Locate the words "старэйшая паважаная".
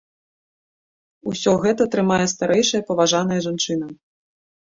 2.33-3.37